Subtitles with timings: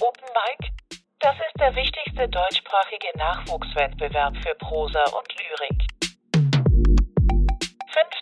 [0.00, 0.72] Open Mic,
[1.20, 5.86] das ist der wichtigste deutschsprachige Nachwuchswettbewerb für Prosa und Lyrik.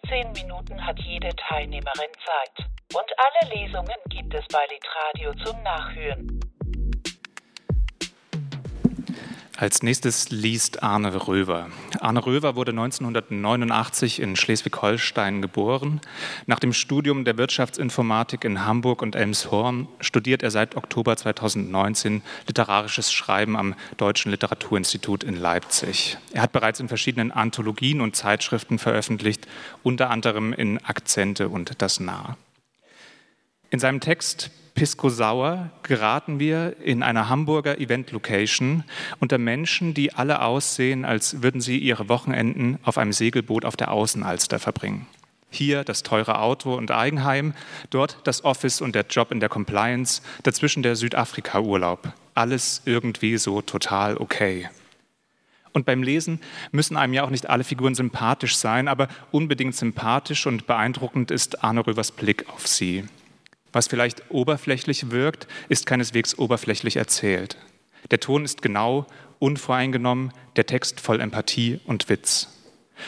[0.05, 2.67] 15 Minuten hat jede Teilnehmerin Zeit.
[2.93, 6.32] Und alle Lesungen gibt es bei Litradio zum Nachhören.
[9.63, 11.71] Als nächstes liest Arne Röver.
[12.01, 16.01] Arne Röver wurde 1989 in Schleswig-Holstein geboren.
[16.47, 23.13] Nach dem Studium der Wirtschaftsinformatik in Hamburg und Elmshorn studiert er seit Oktober 2019 literarisches
[23.13, 26.19] Schreiben am Deutschen Literaturinstitut in Leipzig.
[26.33, 29.47] Er hat bereits in verschiedenen Anthologien und Zeitschriften veröffentlicht,
[29.85, 32.37] unter anderem in Akzente und Das Nah.
[33.71, 38.85] In seinem Text Pisco Sauer geraten wir in einer Hamburger Event-Location
[39.21, 43.91] unter Menschen, die alle aussehen, als würden sie ihre Wochenenden auf einem Segelboot auf der
[43.93, 45.07] Außenalster verbringen.
[45.51, 47.53] Hier das teure Auto und Eigenheim,
[47.91, 52.13] dort das Office und der Job in der Compliance, dazwischen der Südafrika-Urlaub.
[52.35, 54.71] Alles irgendwie so total okay.
[55.75, 60.47] Und beim Lesen müssen einem ja auch nicht alle Figuren sympathisch sein, aber unbedingt sympathisch
[60.47, 63.05] und beeindruckend ist Arne Rövers Blick auf sie.
[63.73, 67.57] Was vielleicht oberflächlich wirkt, ist keineswegs oberflächlich erzählt.
[68.11, 69.07] Der Ton ist genau,
[69.39, 72.49] unvoreingenommen, der Text voll Empathie und Witz.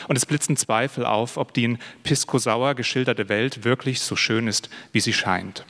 [0.07, 4.47] Und es blitzen Zweifel auf, ob die in Pisco Sauer geschilderte Welt wirklich so schön
[4.47, 5.65] ist, wie sie scheint.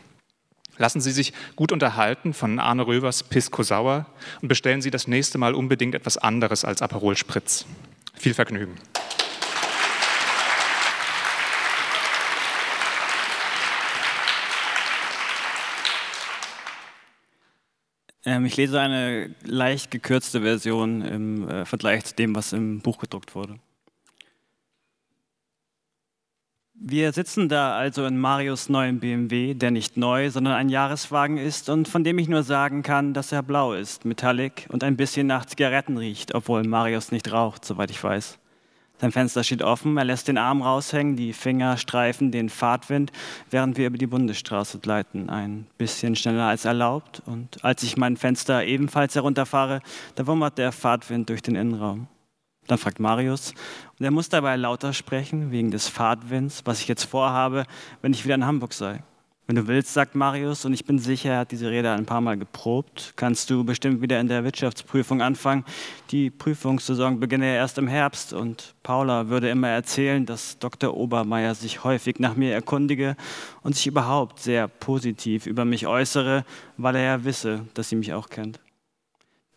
[0.77, 4.07] Lassen Sie sich gut unterhalten von Arne Rövers Pisco Sauer
[4.41, 7.65] und bestellen Sie das nächste Mal unbedingt etwas anderes als Aperol Spritz.
[8.13, 8.75] Viel Vergnügen.
[18.25, 23.35] Ich lese eine leicht gekürzte Version im äh, Vergleich zu dem, was im Buch gedruckt
[23.35, 23.59] wurde.
[26.73, 31.69] Wir sitzen da also in Marius neuen BMW, der nicht neu, sondern ein Jahreswagen ist
[31.69, 35.25] und von dem ich nur sagen kann, dass er blau ist, metallic und ein bisschen
[35.25, 38.39] nach Zigaretten riecht, obwohl Marius nicht raucht, soweit ich weiß.
[39.01, 43.11] Sein Fenster steht offen, er lässt den Arm raushängen, die Finger streifen den Fahrtwind,
[43.49, 45.29] während wir über die Bundesstraße gleiten.
[45.29, 47.21] Ein bisschen schneller als erlaubt.
[47.25, 49.81] Und als ich mein Fenster ebenfalls herunterfahre,
[50.15, 52.07] da wummert der Fahrtwind durch den Innenraum.
[52.67, 53.53] Dann fragt Marius,
[53.99, 57.65] und er muss dabei lauter sprechen, wegen des Fahrtwinds, was ich jetzt vorhabe,
[58.01, 59.03] wenn ich wieder in Hamburg sei.
[59.47, 62.19] Wenn du willst, sagt Marius, und ich bin sicher, er hat diese Rede ein paar
[62.19, 65.65] Mal geprobt, kannst du bestimmt wieder in der Wirtschaftsprüfung anfangen.
[66.09, 70.97] Die Prüfungssaison beginne ja erst im Herbst und Paula würde immer erzählen, dass Dr.
[70.97, 73.15] Obermeier sich häufig nach mir erkundige
[73.61, 76.43] und sich überhaupt sehr positiv über mich äußere,
[76.77, 78.59] weil er ja wisse, dass sie mich auch kennt.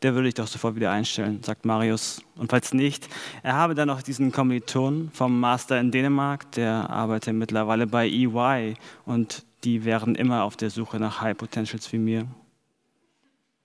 [0.03, 2.23] Der würde ich doch sofort wieder einstellen, sagt Marius.
[2.37, 3.09] Und falls nicht,
[3.43, 8.77] er habe dann noch diesen Kommiliton vom Master in Dänemark, der arbeitet mittlerweile bei EY
[9.07, 12.29] und die wären immer auf der Suche nach High Potentials wie mir.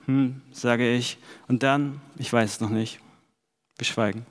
[0.06, 1.18] Hm, sage ich.
[1.48, 3.00] Und dann, ich weiß es noch nicht.
[3.78, 4.26] Wir schweigen.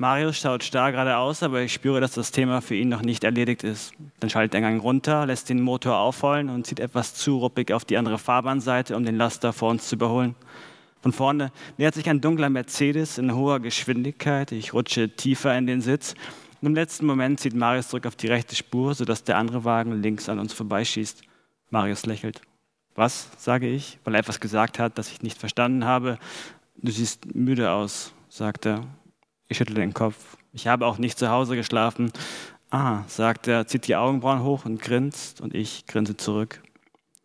[0.00, 3.64] Marius schaut starr geradeaus, aber ich spüre, dass das Thema für ihn noch nicht erledigt
[3.64, 3.92] ist.
[4.18, 7.84] Dann schaltet er Gang runter, lässt den Motor aufheulen und zieht etwas zu ruppig auf
[7.84, 10.34] die andere Fahrbahnseite, um den Laster vor uns zu überholen.
[11.02, 14.52] Von vorne nähert sich ein dunkler Mercedes in hoher Geschwindigkeit.
[14.52, 16.14] Ich rutsche tiefer in den Sitz
[16.60, 20.02] und im letzten Moment zieht Marius zurück auf die rechte Spur, sodass der andere Wagen
[20.02, 21.22] links an uns vorbeischießt.
[21.70, 22.42] Marius lächelt.
[22.94, 26.18] Was, sage ich, weil er etwas gesagt hat, das ich nicht verstanden habe.
[26.76, 28.84] Du siehst müde aus, sagt er.
[29.48, 30.36] Ich schüttle den Kopf.
[30.52, 32.12] Ich habe auch nicht zu Hause geschlafen.
[32.70, 36.62] Ah, sagt er, zieht die Augenbrauen hoch und grinst und ich grinse zurück.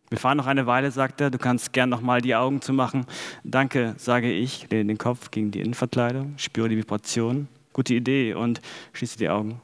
[0.08, 3.06] Wir fahren noch eine Weile, sagt er, du kannst gern noch mal die Augen zumachen.
[3.42, 8.62] Danke, sage ich, lehne den Kopf gegen die Innenverkleidung, spüre die Vibration gute Idee und
[8.94, 9.60] schließe die Augen.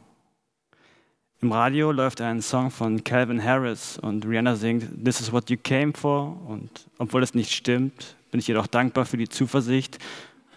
[1.41, 5.57] Im Radio läuft ein Song von Calvin Harris und Rihanna singt This is what you
[5.57, 9.99] came for und obwohl es nicht stimmt, bin ich jedoch dankbar für die Zuversicht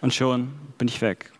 [0.02, 1.32] und schon bin ich weg.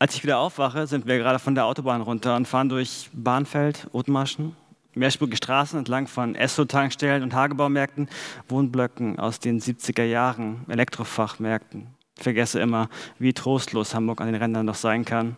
[0.00, 3.86] Als ich wieder aufwache, sind wir gerade von der Autobahn runter und fahren durch Bahnfeld,
[3.92, 4.56] Othmarschen,
[4.94, 8.08] mehrspurige Straßen entlang von Esso-Tankstellen und Hagebaumärkten,
[8.48, 14.74] Wohnblöcken aus den 70er Jahren, Elektrofachmärkten, vergesse immer, wie trostlos Hamburg an den Rändern noch
[14.74, 15.36] sein kann.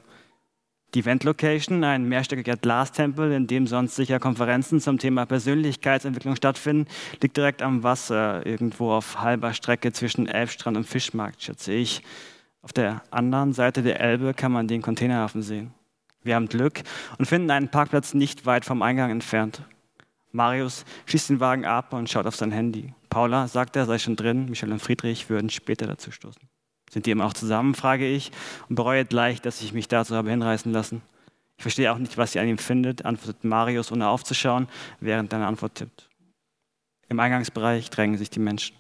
[0.95, 6.89] Die Event-Location, ein mehrstöckiger Glastempel, in dem sonst sicher Konferenzen zum Thema Persönlichkeitsentwicklung stattfinden,
[7.21, 12.03] liegt direkt am Wasser, irgendwo auf halber Strecke zwischen Elbstrand und Fischmarkt, schätze ich.
[12.63, 15.75] Auf der anderen Seite der Elbe kann man den Containerhafen sehen.
[16.25, 16.83] Wir haben Glück
[17.19, 19.63] und finden einen Parkplatz nicht weit vom Eingang entfernt.
[20.33, 22.93] Marius schießt den Wagen ab und schaut auf sein Handy.
[23.09, 24.47] Paula sagt, er sei schon drin.
[24.47, 26.43] Michel und Friedrich würden später dazu stoßen.
[26.91, 28.33] Sind die immer auch zusammen, frage ich
[28.69, 31.03] und bereue gleich, dass ich mich dazu habe hinreißen lassen.
[31.57, 34.69] Ich verstehe auch nicht, was sie an ihm findet, antwortet Marius, ohne aufzuschauen,
[35.01, 36.09] während er eine Antwort tippt.
[37.09, 38.77] Im Eingangsbereich drängen sich die Menschen.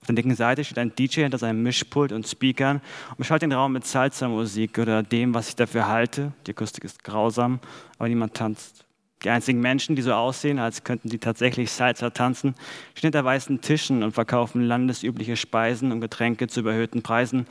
[0.00, 2.80] Auf der linken Seite steht ein DJ hinter seinem Mischpult und Speakern
[3.10, 6.32] und beschallt den Raum mit Salsa-Musik oder dem, was ich dafür halte.
[6.46, 7.60] Die Akustik ist grausam,
[7.98, 8.84] aber niemand tanzt.
[9.24, 12.54] Die einzigen Menschen, die so aussehen, als könnten sie tatsächlich Salsa tanzen,
[12.94, 17.46] stehen hinter weißen Tischen und verkaufen landesübliche Speisen und Getränke zu überhöhten Preisen.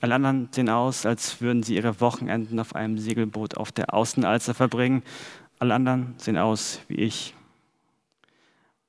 [0.00, 4.54] Alle anderen sehen aus, als würden sie ihre Wochenenden auf einem Segelboot auf der Außenalster
[4.54, 5.02] verbringen.
[5.58, 7.34] Alle anderen sehen aus wie ich.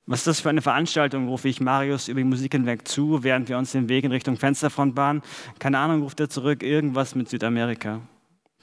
[0.08, 3.50] Was ist das für eine Veranstaltung, rufe ich Marius über die Musik hinweg zu, während
[3.50, 5.22] wir uns den Weg in Richtung Fensterfront bahnen.
[5.60, 8.02] Keine Ahnung, ruft er zurück, irgendwas mit Südamerika.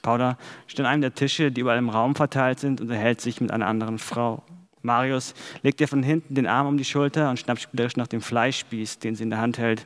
[0.01, 0.37] Paula
[0.67, 3.51] steht an einem der Tische, die überall im Raum verteilt sind, und erhält sich mit
[3.51, 4.43] einer anderen Frau.
[4.81, 8.21] Marius legt ihr von hinten den Arm um die Schulter und schnappt spielerisch nach dem
[8.21, 9.85] Fleischspieß, den sie in der Hand hält.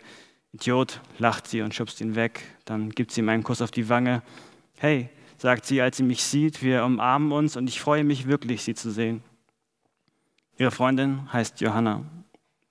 [0.54, 2.42] Idiot, lacht sie und schubst ihn weg.
[2.66, 4.22] Dann gibt sie ihm einen Kuss auf die Wange.
[4.78, 8.62] Hey, sagt sie, als sie mich sieht, wir umarmen uns und ich freue mich wirklich,
[8.62, 9.24] sie zu sehen.
[10.58, 12.04] Ihre Freundin heißt Johanna.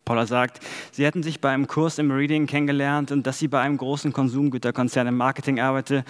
[0.05, 3.61] Paula sagt, sie hätten sich bei einem Kurs im Reading kennengelernt und dass sie bei
[3.61, 6.05] einem großen Konsumgüterkonzern im Marketing arbeite.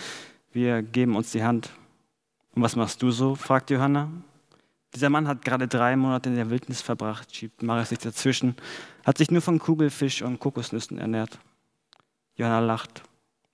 [0.52, 1.70] Wir geben uns die Hand.
[2.54, 3.34] Und was machst du so?
[3.34, 4.10] fragt Johanna.
[4.94, 8.56] Dieser Mann hat gerade drei Monate in der Wildnis verbracht, schiebt Marius sich dazwischen,
[9.04, 11.38] hat sich nur von Kugelfisch und Kokosnüssen ernährt.
[12.36, 13.02] Johanna lacht.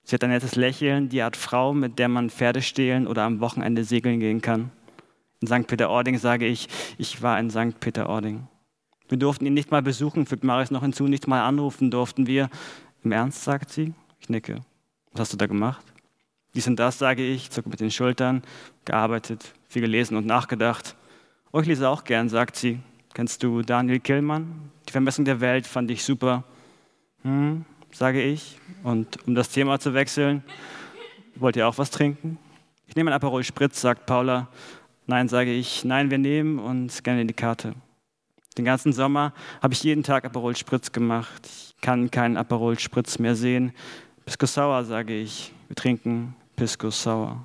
[0.03, 3.39] Sie hat ein nettes Lächeln, die Art Frau, mit der man Pferde stehlen oder am
[3.39, 4.71] Wochenende segeln gehen kann.
[5.41, 5.67] In St.
[5.67, 7.79] Peter-Ording sage ich, ich war in St.
[7.79, 8.47] Peter-Ording.
[9.07, 12.49] Wir durften ihn nicht mal besuchen, fügt Marius noch hinzu, nicht mal anrufen durften wir.
[13.03, 13.93] Im Ernst, sagt sie.
[14.19, 14.61] Ich nicke.
[15.11, 15.83] Was hast du da gemacht?
[16.53, 18.43] Dies und das, sage ich, zucke mit den Schultern,
[18.85, 20.95] gearbeitet, viel gelesen und nachgedacht.
[21.51, 22.79] Oh, ich lese auch gern, sagt sie.
[23.13, 24.71] Kennst du Daniel Killmann?
[24.87, 26.43] Die Vermessung der Welt fand ich super.
[27.23, 28.59] Hm, sage ich.
[28.83, 30.43] Und um das Thema zu wechseln,
[31.35, 32.37] wollt ihr auch was trinken?
[32.87, 34.47] Ich nehme ein Aperol Spritz, sagt Paula.
[35.09, 35.83] Nein, sage ich.
[35.83, 37.73] Nein, wir nehmen und scannen die Karte.
[38.59, 41.47] Den ganzen Sommer habe ich jeden Tag Aperol Spritz gemacht.
[41.47, 43.73] Ich kann keinen Aperol Spritz mehr sehen.
[44.23, 45.51] Pisco Sauer, sage ich.
[45.67, 47.43] Wir trinken Pisco Sauer.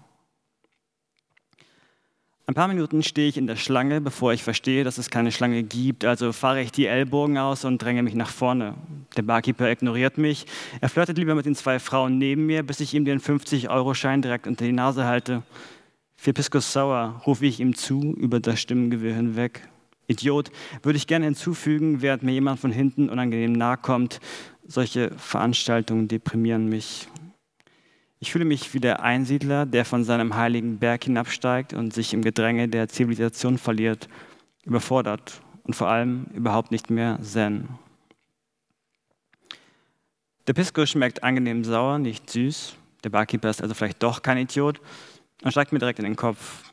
[2.47, 5.63] Ein paar Minuten stehe ich in der Schlange, bevor ich verstehe, dass es keine Schlange
[5.63, 6.05] gibt.
[6.05, 8.75] Also fahre ich die Ellbogen aus und dränge mich nach vorne.
[9.17, 10.45] Der Barkeeper ignoriert mich.
[10.83, 14.47] Er flirtet lieber mit den zwei Frauen neben mir, bis ich ihm den 50-Euro-Schein direkt
[14.47, 15.43] unter die Nase halte.
[16.25, 19.69] Für Pisco Sauer rufe ich ihm zu, über das Stimmengewirr hinweg.
[20.07, 20.51] Idiot,
[20.83, 24.21] würde ich gerne hinzufügen, während mir jemand von hinten unangenehm nahe kommt.
[24.67, 27.09] Solche Veranstaltungen deprimieren mich.
[28.21, 32.23] Ich fühle mich wie der Einsiedler, der von seinem heiligen Berg hinabsteigt und sich im
[32.23, 34.09] Gedränge der Zivilisation verliert,
[34.65, 37.69] überfordert und vor allem überhaupt nicht mehr zen.
[40.47, 42.77] Der Pisco schmeckt angenehm sauer, nicht süß.
[43.05, 44.81] Der Barkeeper ist also vielleicht doch kein Idiot
[45.45, 46.65] und steigt mir direkt in den Kopf.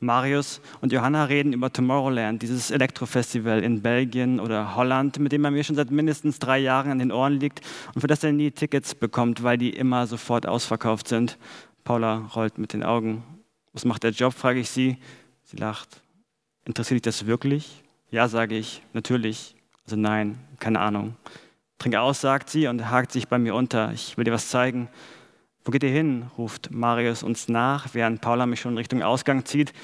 [0.00, 5.50] Marius und Johanna reden über Tomorrowland, dieses Elektrofestival in Belgien oder Holland, mit dem er
[5.50, 7.62] mir schon seit mindestens drei Jahren an den Ohren liegt
[7.94, 11.36] und für das er nie Tickets bekommt, weil die immer sofort ausverkauft sind.
[11.82, 13.24] Paula rollt mit den Augen.
[13.72, 14.98] Was macht der Job, frage ich sie.
[15.42, 16.00] Sie lacht.
[16.64, 17.82] Interessiert dich das wirklich?
[18.10, 18.82] Ja, sage ich.
[18.92, 19.56] Natürlich.
[19.84, 21.16] Also nein, keine Ahnung.
[21.78, 23.92] Trinke aus, sagt sie und hakt sich bei mir unter.
[23.92, 24.88] Ich will dir was zeigen.
[25.68, 26.30] Wo geht ihr hin?
[26.38, 29.74] ruft Marius uns nach, während Paula mich schon Richtung Ausgang zieht.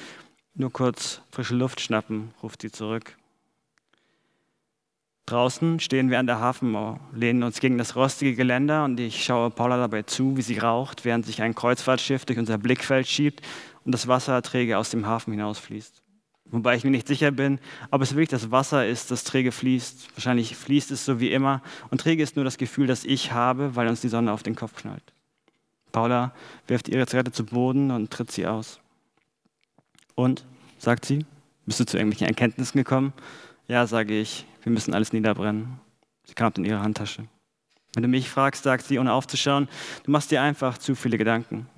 [0.55, 3.15] Nur kurz frische Luft schnappen, ruft sie zurück.
[5.27, 9.51] Draußen stehen wir an der Hafenmauer, lehnen uns gegen das rostige Geländer und ich schaue
[9.51, 13.45] Paula dabei zu, wie sie raucht, während sich ein Kreuzfahrtschiff durch unser Blickfeld schiebt
[13.83, 16.01] und das Wasser träge aus dem Hafen hinausfließt.
[16.45, 17.59] Wobei ich mir nicht sicher bin,
[17.91, 20.15] ob es wirklich das Wasser ist, das träge fließt.
[20.15, 21.61] Wahrscheinlich fließt es so wie immer
[21.91, 24.55] und träge ist nur das Gefühl, das ich habe, weil uns die Sonne auf den
[24.55, 25.14] Kopf knallt.
[25.95, 26.33] Paula
[26.67, 28.81] wirft ihre Zigarette zu Boden und tritt sie aus.
[30.13, 30.45] Und,
[30.77, 31.25] sagt sie,
[31.65, 33.13] bist du zu irgendwelchen Erkenntnissen gekommen?
[33.69, 35.79] Ja, sage ich, wir müssen alles niederbrennen.
[36.25, 37.23] Sie kramt in ihre Handtasche.
[37.93, 39.69] Wenn du mich fragst, sagt sie, ohne aufzuschauen,
[40.03, 41.69] du machst dir einfach zu viele Gedanken.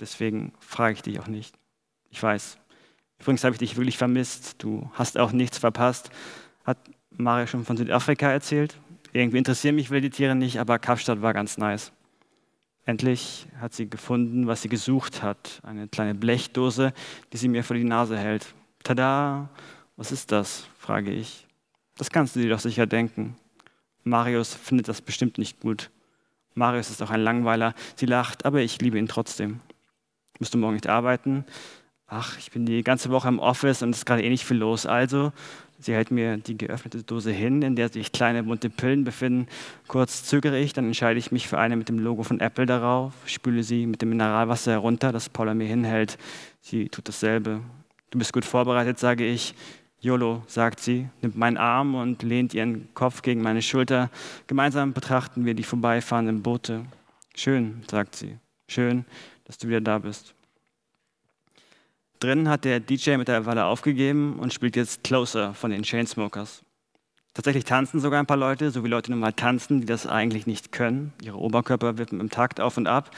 [0.00, 1.54] Deswegen frage ich dich auch nicht.
[2.08, 2.56] Ich weiß.
[3.20, 4.62] Übrigens habe ich dich wirklich vermisst.
[4.62, 6.08] Du hast auch nichts verpasst.
[6.64, 6.78] Hat
[7.10, 8.78] Maria schon von Südafrika erzählt?
[9.12, 11.92] Irgendwie interessieren mich wilde Tiere nicht, aber Kapstadt war ganz nice.
[12.88, 15.60] Endlich hat sie gefunden, was sie gesucht hat.
[15.62, 16.94] Eine kleine Blechdose,
[17.30, 18.54] die sie mir vor die Nase hält.
[18.82, 19.50] Tada!
[19.96, 20.66] Was ist das?
[20.78, 21.46] frage ich.
[21.98, 23.36] Das kannst du dir doch sicher denken.
[24.04, 25.90] Marius findet das bestimmt nicht gut.
[26.54, 27.74] Marius ist auch ein Langweiler.
[27.94, 29.60] Sie lacht, aber ich liebe ihn trotzdem.
[30.38, 31.44] Musst du morgen nicht arbeiten?
[32.06, 34.56] Ach, ich bin die ganze Woche im Office und es ist gerade eh nicht viel
[34.56, 34.86] los.
[34.86, 35.34] Also
[35.80, 39.46] Sie hält mir die geöffnete Dose hin, in der sich kleine bunte Pillen befinden.
[39.86, 43.12] Kurz zögere ich, dann entscheide ich mich für eine mit dem Logo von Apple darauf,
[43.26, 46.18] spüle sie mit dem Mineralwasser herunter, das Paula mir hinhält.
[46.60, 47.60] Sie tut dasselbe.
[48.10, 49.54] Du bist gut vorbereitet, sage ich.
[50.00, 54.10] YOLO, sagt sie, nimmt meinen Arm und lehnt ihren Kopf gegen meine Schulter.
[54.46, 56.84] Gemeinsam betrachten wir die vorbeifahrenden Boote.
[57.34, 58.36] Schön, sagt sie.
[58.68, 59.04] Schön,
[59.44, 60.34] dass du wieder da bist.
[62.20, 66.62] Drinnen hat der DJ mittlerweile aufgegeben und spielt jetzt Closer von den Chainsmokers.
[67.34, 70.46] Tatsächlich tanzen sogar ein paar Leute, so wie Leute nun mal tanzen, die das eigentlich
[70.46, 71.12] nicht können.
[71.22, 73.12] Ihre Oberkörper wippen im Takt auf und ab.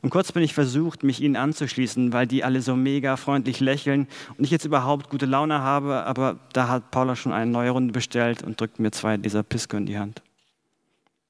[0.00, 4.06] Und kurz bin ich versucht, mich ihnen anzuschließen, weil die alle so mega freundlich lächeln
[4.36, 7.92] und ich jetzt überhaupt gute Laune habe, aber da hat Paula schon eine neue Runde
[7.92, 10.22] bestellt und drückt mir zwei dieser Pisko in die Hand.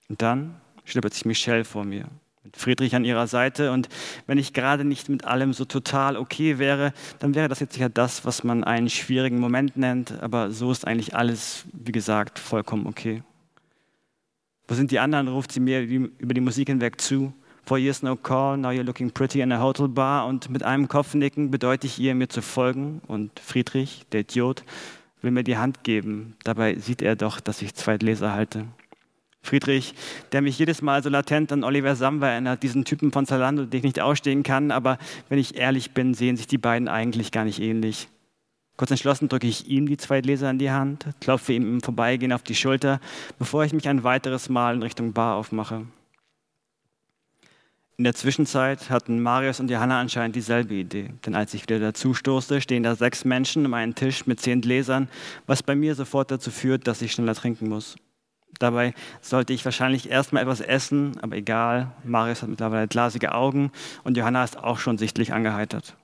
[0.09, 2.07] Und dann schnippert sich Michelle vor mir,
[2.45, 3.88] mit Friedrich an ihrer Seite und
[4.26, 7.88] wenn ich gerade nicht mit allem so total okay wäre, dann wäre das jetzt sicher
[7.88, 12.87] das, was man einen schwierigen Moment nennt, aber so ist eigentlich alles, wie gesagt, vollkommen
[12.87, 13.23] okay.
[14.68, 17.33] Wo sind die anderen, ruft sie mir über die Musik hinweg zu.
[17.64, 20.26] Four years no call, now you're looking pretty in a hotel bar.
[20.26, 23.00] Und mit einem Kopfnicken bedeute ich ihr, mir zu folgen.
[23.07, 24.64] Und Friedrich, der Idiot,
[25.23, 26.37] will mir die Hand geben.
[26.45, 28.66] Dabei sieht er doch, dass ich zwei Gläser halte.
[29.49, 29.95] Friedrich,
[30.33, 33.78] der mich jedes Mal so latent an Oliver Samba erinnert, diesen Typen von Zalando, den
[33.78, 37.45] ich nicht ausstehen kann, aber wenn ich ehrlich bin, sehen sich die beiden eigentlich gar
[37.45, 38.09] nicht ähnlich.
[38.76, 42.33] Kurz entschlossen drücke ich ihm die zwei Gläser in die Hand, klopfe ihm im Vorbeigehen
[42.33, 43.00] auf die Schulter,
[43.38, 45.87] bevor ich mich ein weiteres Mal in Richtung Bar aufmache.
[47.97, 51.11] In der Zwischenzeit hatten Marius und Johanna anscheinend dieselbe Idee.
[51.26, 54.61] Denn als ich wieder dazu stoße, stehen da sechs Menschen um einen Tisch mit zehn
[54.61, 55.09] Gläsern,
[55.49, 57.97] was bei mir sofort dazu führt, dass ich schneller trinken muss.
[58.59, 61.93] Dabei sollte ich wahrscheinlich erstmal etwas essen, aber egal.
[62.05, 63.71] Marius hat mittlerweile glasige Augen
[64.05, 65.97] und Johanna ist auch schon sichtlich angeheitert.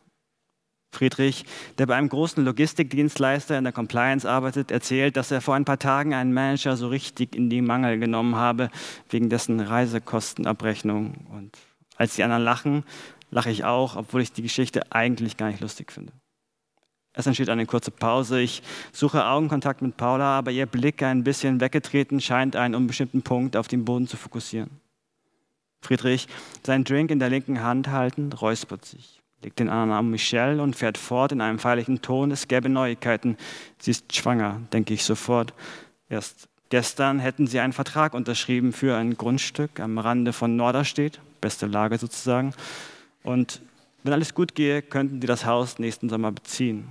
[0.95, 1.45] Friedrich,
[1.79, 5.79] der bei einem großen Logistikdienstleister in der Compliance arbeitet, erzählt, dass er vor ein paar
[5.79, 8.71] Tagen einen Manager so richtig in die Mangel genommen habe,
[9.11, 11.27] wegen dessen Reisekostenabrechnung.
[11.33, 11.59] Und
[11.97, 12.85] als die anderen lachen,
[13.31, 16.13] lache ich auch, obwohl ich die Geschichte eigentlich gar nicht lustig finde.
[17.17, 18.41] Es entsteht eine kurze Pause.
[18.41, 23.57] Ich suche Augenkontakt mit Paula, aber ihr Blick, ein bisschen weggetreten, scheint einen unbestimmten Punkt
[23.57, 24.71] auf den Boden zu fokussieren.
[25.81, 26.27] Friedrich,
[26.65, 30.75] seinen Drink in der linken Hand haltend, räuspert sich, legt den anderen Arm Michelle und
[30.75, 33.37] fährt fort in einem feierlichen Ton, es gäbe Neuigkeiten.
[33.79, 35.53] Sie ist schwanger, denke ich sofort.
[36.09, 41.67] Erst gestern hätten sie einen Vertrag unterschrieben für ein Grundstück am Rande von Norderstedt, beste
[41.67, 42.55] Lage sozusagen.
[43.23, 43.61] Und
[44.03, 46.89] wenn alles gut gehe, könnten die das Haus nächsten Sommer beziehen.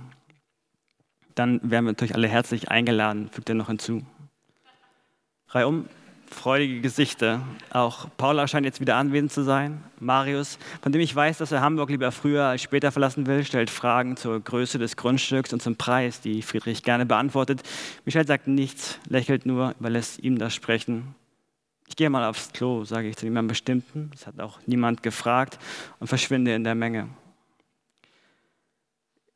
[1.34, 4.02] Dann wären wir natürlich alle herzlich eingeladen, fügt er noch hinzu.
[5.48, 5.88] Reihum
[6.34, 7.40] freudige Gesichter.
[7.70, 9.82] Auch Paula scheint jetzt wieder anwesend zu sein.
[10.00, 13.70] Marius, von dem ich weiß, dass er Hamburg lieber früher als später verlassen will, stellt
[13.70, 17.62] Fragen zur Größe des Grundstücks und zum Preis, die Friedrich gerne beantwortet.
[18.04, 21.14] Michel sagt nichts, lächelt nur, überlässt ihm das Sprechen.
[21.86, 24.10] Ich gehe mal aufs Klo, sage ich zu jemandem Bestimmten.
[24.12, 25.58] Das hat auch niemand gefragt
[26.00, 27.08] und verschwinde in der Menge.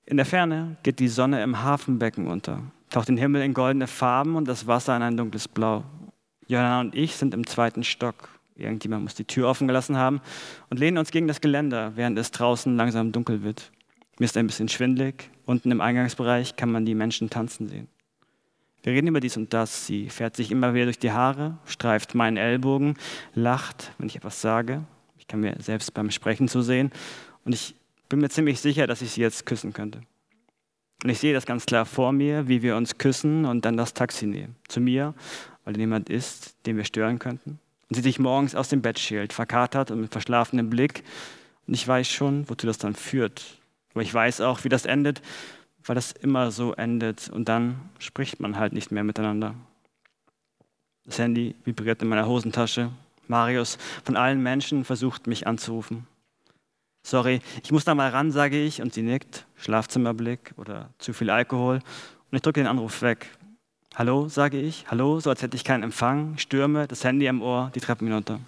[0.08, 4.36] In der Ferne geht die Sonne im Hafenbecken unter, taucht den Himmel in goldene Farben
[4.36, 5.84] und das Wasser in ein dunkles Blau.
[6.46, 8.30] Johanna und ich sind im zweiten Stock.
[8.56, 10.22] Irgendjemand muss die Tür offen gelassen haben
[10.70, 13.70] und lehnen uns gegen das Geländer, während es draußen langsam dunkel wird.
[14.18, 15.30] Mir ist ein bisschen schwindlig.
[15.44, 17.88] Unten im Eingangsbereich kann man die Menschen tanzen sehen.
[18.82, 19.86] Wir reden über dies und das.
[19.86, 22.94] Sie fährt sich immer wieder durch die Haare, streift meinen Ellbogen,
[23.34, 24.84] lacht, wenn ich etwas sage.
[25.18, 26.92] Ich kann mir selbst beim Sprechen zusehen.
[27.44, 27.74] Und ich
[28.08, 30.00] bin mir ziemlich sicher, dass ich sie jetzt küssen könnte.
[31.04, 33.94] Und ich sehe das ganz klar vor mir, wie wir uns küssen und dann das
[33.94, 34.56] Taxi nehmen.
[34.68, 35.14] Zu mir,
[35.64, 37.58] weil da jemand ist, den wir stören könnten.
[37.88, 41.04] Und sie sich morgens aus dem Bett schält, verkatert und mit verschlafenem Blick.
[41.66, 43.58] Und ich weiß schon, wozu das dann führt.
[43.92, 45.22] Aber ich weiß auch, wie das endet
[45.88, 49.54] weil das immer so endet und dann spricht man halt nicht mehr miteinander.
[51.04, 52.90] Das Handy vibriert in meiner Hosentasche.
[53.26, 56.06] Marius von allen Menschen versucht mich anzurufen.
[57.02, 61.30] Sorry, ich muss da mal ran, sage ich, und sie nickt, Schlafzimmerblick oder zu viel
[61.30, 61.76] Alkohol,
[62.30, 63.30] und ich drücke den Anruf weg.
[63.94, 67.70] Hallo, sage ich, hallo, so als hätte ich keinen Empfang, stürme, das Handy am Ohr,
[67.74, 68.40] die Treppen hinunter.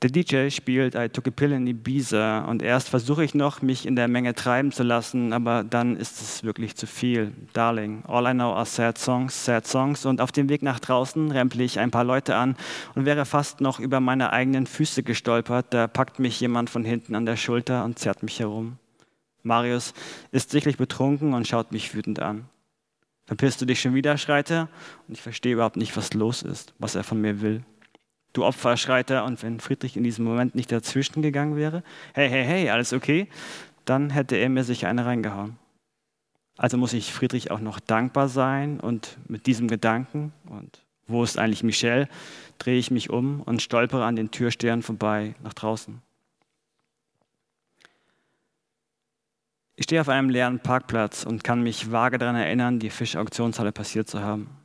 [0.00, 3.84] Der DJ spielt I Took a Pill in Ibiza und erst versuche ich noch, mich
[3.84, 7.32] in der Menge treiben zu lassen, aber dann ist es wirklich zu viel.
[7.52, 11.32] Darling, all I know are sad songs, sad songs und auf dem Weg nach draußen
[11.32, 12.54] rempel ich ein paar Leute an
[12.94, 17.16] und wäre fast noch über meine eigenen Füße gestolpert, da packt mich jemand von hinten
[17.16, 18.78] an der Schulter und zerrt mich herum.
[19.42, 19.94] Marius
[20.30, 22.44] ist sichtlich betrunken und schaut mich wütend an.
[23.26, 24.68] Verpisst du dich schon wieder, schreit und
[25.08, 27.64] ich verstehe überhaupt nicht, was los ist, was er von mir will
[28.32, 29.24] du Opfer, schreit er.
[29.24, 31.82] Und wenn Friedrich in diesem Moment nicht dazwischen gegangen wäre,
[32.14, 33.28] hey, hey, hey, alles okay,
[33.84, 35.58] dann hätte er mir sicher eine reingehauen.
[36.56, 41.38] Also muss ich Friedrich auch noch dankbar sein und mit diesem Gedanken und wo ist
[41.38, 42.08] eigentlich Michelle,
[42.58, 46.02] drehe ich mich um und stolpere an den Türstern vorbei nach draußen.
[49.76, 54.08] Ich stehe auf einem leeren Parkplatz und kann mich vage daran erinnern, die Fischauktionshalle passiert
[54.08, 54.57] zu haben.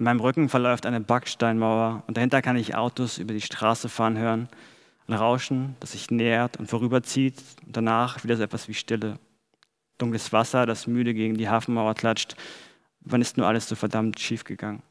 [0.00, 4.16] In meinem Rücken verläuft eine Backsteinmauer und dahinter kann ich Autos über die Straße fahren
[4.16, 4.48] hören.
[5.06, 9.18] Ein Rauschen, das sich nähert und vorüberzieht und danach wieder so etwas wie Stille.
[9.98, 12.34] Dunkles Wasser, das müde gegen die Hafenmauer klatscht.
[13.00, 14.82] Wann ist nur alles so verdammt schief gegangen?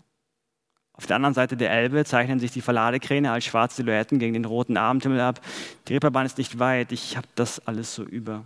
[0.94, 4.46] Auf der anderen Seite der Elbe zeichnen sich die Verladekräne als schwarze Silhouetten gegen den
[4.46, 5.42] roten Abendhimmel ab.
[5.88, 8.46] Die Reeperbahn ist nicht weit, ich habe das alles so über.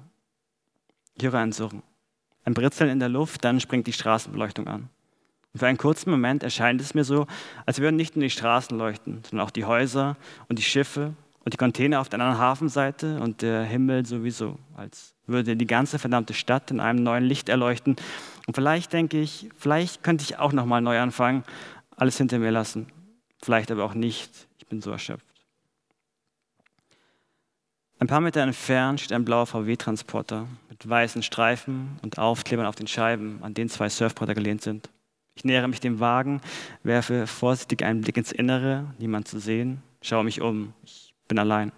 [1.16, 1.84] Ich höre ein Surren.
[2.46, 4.88] Ein Britzeln in der Luft, dann springt die Straßenbeleuchtung an.
[5.54, 7.28] Und für einen kurzen Moment erscheint es mir so,
[7.68, 10.18] als würden nicht nur die Straßen leuchten, sondern auch die Häuser
[10.50, 11.14] und die Schiffe
[11.46, 16.00] und die Container auf der anderen Hafenseite und der Himmel sowieso, als würde die ganze
[16.00, 17.96] verdammte Stadt in einem neuen Licht erleuchten.
[18.48, 21.44] Und vielleicht denke ich, vielleicht könnte ich auch noch mal neu anfangen,
[21.96, 22.88] alles hinter mir lassen.
[23.44, 24.48] Vielleicht aber auch nicht.
[24.58, 25.26] Ich bin so erschöpft.
[28.00, 32.88] Ein paar Meter entfernt steht ein blauer VW-Transporter mit weißen Streifen und Aufklebern auf den
[32.88, 34.90] Scheiben, an denen zwei Surfboarder gelehnt sind.
[35.36, 36.42] Ich nähere mich dem Wagen,
[36.84, 40.74] werfe vorsichtig einen Blick ins Innere, niemand zu sehen, schaue mich um.
[40.84, 41.72] Ich bin allein.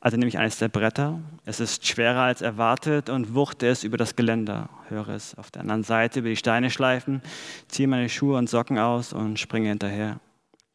[0.00, 1.20] Also nehme ich eines der Bretter.
[1.44, 4.70] Es ist schwerer als erwartet und wuchte es über das Geländer.
[4.88, 7.20] Höre es auf der anderen Seite über die Steine schleifen,
[7.68, 10.18] ziehe meine Schuhe und Socken aus und springe hinterher.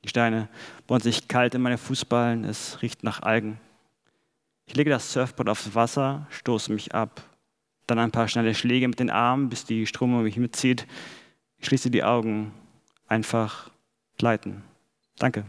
[0.04, 0.48] Die Steine
[0.86, 2.44] bohren sich kalt in meine Fußballen.
[2.44, 3.60] Es riecht nach Algen.
[4.68, 7.24] Ich lege das Surfboard aufs Wasser, stoße mich ab.
[7.88, 10.86] Dann ein paar schnelle Schläge mit den Armen, bis die Strömung mich mitzieht.
[11.60, 12.54] Ich schließe die Augen.
[13.08, 13.70] Einfach
[14.18, 14.64] gleiten.
[15.18, 15.46] Danke.